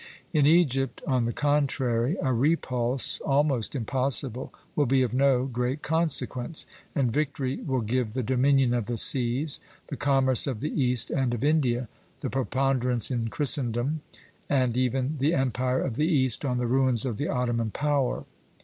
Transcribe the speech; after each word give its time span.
In 0.33 0.47
Egypt, 0.47 1.03
on 1.05 1.25
the 1.25 1.31
contrary, 1.31 2.17
a 2.23 2.33
repulse, 2.33 3.19
almost 3.23 3.75
impossible, 3.75 4.51
will 4.75 4.87
be 4.87 5.03
of 5.03 5.13
no 5.13 5.45
great 5.45 5.83
consequence, 5.83 6.65
and 6.95 7.11
victory 7.13 7.57
will 7.57 7.81
give 7.81 8.13
the 8.15 8.23
dominion 8.23 8.73
of 8.73 8.87
the 8.87 8.97
seas, 8.97 9.61
the 9.89 9.95
commerce 9.95 10.47
of 10.47 10.59
the 10.59 10.73
East 10.73 11.11
and 11.11 11.35
of 11.35 11.43
India, 11.43 11.87
the 12.21 12.31
preponderance 12.31 13.11
in 13.11 13.27
Christendom, 13.27 14.01
and 14.49 14.75
even 14.75 15.17
the 15.19 15.35
empire 15.35 15.81
of 15.83 15.97
the 15.97 16.07
East 16.07 16.43
on 16.43 16.57
the 16.57 16.65
ruins 16.65 17.05
of 17.05 17.17
the 17.17 17.27
Ottoman 17.27 17.69
power. 17.69 18.25